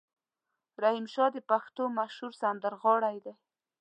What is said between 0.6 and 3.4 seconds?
رحیم شا د پښتو مشهور سندرغاړی دی.